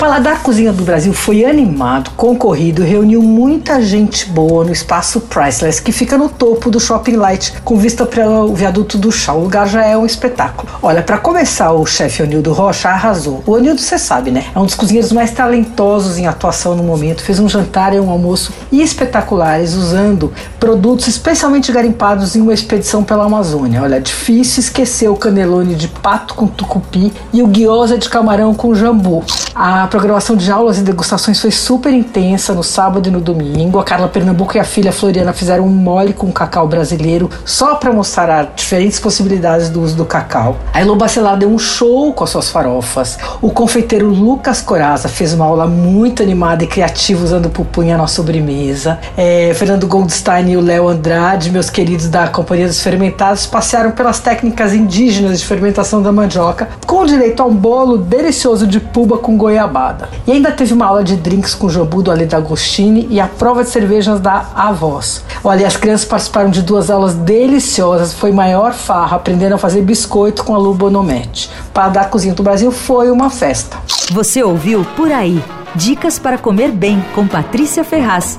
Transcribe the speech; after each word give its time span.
Paladar 0.00 0.42
Cozinha 0.42 0.72
do 0.72 0.82
Brasil 0.82 1.12
foi 1.12 1.44
animado, 1.44 2.12
concorrido 2.16 2.82
reuniu 2.82 3.20
muita 3.20 3.82
gente 3.82 4.30
boa 4.30 4.64
no 4.64 4.72
espaço 4.72 5.20
Priceless, 5.20 5.82
que 5.82 5.92
fica 5.92 6.16
no 6.16 6.30
topo 6.30 6.70
do 6.70 6.80
Shopping 6.80 7.16
Light, 7.16 7.52
com 7.62 7.76
vista 7.76 8.06
para 8.06 8.26
o 8.26 8.54
viaduto 8.54 8.96
do 8.96 9.12
chá. 9.12 9.34
O 9.34 9.42
lugar 9.42 9.68
já 9.68 9.84
é 9.84 9.94
um 9.94 10.06
espetáculo. 10.06 10.72
Olha, 10.82 11.02
para 11.02 11.18
começar, 11.18 11.72
o 11.72 11.84
chefe 11.84 12.22
Onildo 12.22 12.50
Rocha 12.50 12.88
arrasou. 12.88 13.42
O 13.46 13.52
Onildo, 13.52 13.78
você 13.78 13.98
sabe, 13.98 14.30
né? 14.30 14.46
É 14.54 14.58
um 14.58 14.64
dos 14.64 14.74
cozinheiros 14.74 15.12
mais 15.12 15.32
talentosos 15.32 16.16
em 16.16 16.26
atuação 16.26 16.74
no 16.74 16.82
momento. 16.82 17.22
Fez 17.22 17.38
um 17.38 17.46
jantar 17.46 17.92
e 17.94 18.00
um 18.00 18.08
almoço 18.08 18.54
espetaculares, 18.72 19.74
usando 19.74 20.32
produtos 20.58 21.08
especialmente 21.08 21.70
garimpados 21.70 22.34
em 22.34 22.40
uma 22.40 22.54
expedição 22.54 23.04
pela 23.04 23.26
Amazônia. 23.26 23.82
Olha, 23.82 24.00
difícil 24.00 24.60
esquecer 24.60 25.10
o 25.10 25.16
canelone 25.16 25.74
de 25.74 25.88
pato 25.88 26.32
com 26.32 26.46
tucupi 26.46 27.12
e 27.34 27.42
o 27.42 27.46
gyoza 27.48 27.98
de 27.98 28.08
camarão 28.08 28.54
com 28.54 28.74
jambu. 28.74 29.22
A 29.54 29.89
programação 29.90 30.36
de 30.36 30.50
aulas 30.52 30.78
e 30.78 30.82
degustações 30.82 31.40
foi 31.40 31.50
super 31.50 31.92
intensa 31.92 32.54
no 32.54 32.62
sábado 32.62 33.08
e 33.08 33.10
no 33.10 33.20
domingo. 33.20 33.80
A 33.80 33.84
Carla 33.84 34.06
Pernambuco 34.06 34.56
e 34.56 34.60
a 34.60 34.64
filha 34.64 34.92
Floriana 34.92 35.32
fizeram 35.32 35.64
um 35.64 35.68
mole 35.68 36.12
com 36.12 36.30
cacau 36.30 36.68
brasileiro 36.68 37.28
só 37.44 37.74
para 37.74 37.92
mostrar 37.92 38.30
as 38.30 38.48
diferentes 38.54 39.00
possibilidades 39.00 39.68
do 39.68 39.82
uso 39.82 39.96
do 39.96 40.04
cacau. 40.04 40.56
A 40.72 40.80
Elo 40.80 40.94
Bacelar 40.94 41.36
deu 41.36 41.50
um 41.50 41.58
show 41.58 42.12
com 42.12 42.22
as 42.22 42.30
suas 42.30 42.48
farofas. 42.48 43.18
O 43.42 43.50
confeiteiro 43.50 44.08
Lucas 44.08 44.62
Coraza 44.62 45.08
fez 45.08 45.34
uma 45.34 45.44
aula 45.44 45.66
muito 45.66 46.22
animada 46.22 46.62
e 46.62 46.68
criativa 46.68 47.24
usando 47.24 47.50
pupunha 47.50 47.98
na 47.98 48.06
sobremesa. 48.06 49.00
É, 49.16 49.52
Fernando 49.54 49.88
Goldstein 49.88 50.52
e 50.52 50.56
o 50.56 50.60
Léo 50.60 50.88
Andrade, 50.88 51.50
meus 51.50 51.68
queridos 51.68 52.06
da 52.06 52.28
Companhia 52.28 52.68
dos 52.68 52.80
Fermentados, 52.80 53.44
passearam 53.44 53.90
pelas 53.90 54.20
técnicas 54.20 54.72
indígenas 54.72 55.40
de 55.40 55.46
fermentação 55.46 56.00
da 56.00 56.12
mandioca, 56.12 56.68
com 56.86 57.04
direito 57.04 57.42
a 57.42 57.46
um 57.46 57.54
bolo 57.54 57.98
delicioso 57.98 58.68
de 58.68 58.78
puba 58.78 59.18
com 59.18 59.36
E 60.26 60.32
ainda 60.32 60.52
teve 60.52 60.72
uma 60.72 60.86
aula 60.86 61.02
de 61.02 61.16
drinks 61.16 61.54
com 61.54 61.68
jambu 61.68 62.02
do 62.02 62.10
Ale 62.10 62.26
D'Agostini 62.26 63.06
e 63.10 63.20
a 63.20 63.26
prova 63.26 63.64
de 63.64 63.70
cervejas 63.70 64.20
da 64.20 64.46
Avós. 64.54 65.24
Olha, 65.42 65.66
as 65.66 65.76
crianças 65.76 66.06
participaram 66.06 66.50
de 66.50 66.62
duas 66.62 66.90
aulas 66.90 67.14
deliciosas, 67.14 68.12
foi 68.12 68.32
maior 68.32 68.72
farra, 68.72 69.16
aprenderam 69.16 69.56
a 69.56 69.58
fazer 69.58 69.82
biscoito 69.82 70.44
com 70.44 70.54
a 70.54 70.58
Lu 70.58 70.74
Bonometti. 70.74 71.50
Para 71.72 71.88
dar 71.88 72.10
Cozinha 72.10 72.34
do 72.34 72.42
Brasil 72.42 72.70
foi 72.70 73.10
uma 73.10 73.30
festa. 73.30 73.78
Você 74.10 74.42
ouviu 74.42 74.86
Por 74.96 75.10
Aí. 75.10 75.42
Dicas 75.74 76.18
para 76.18 76.36
comer 76.36 76.72
bem 76.72 77.04
com 77.14 77.26
Patrícia 77.26 77.84
Ferraz. 77.84 78.36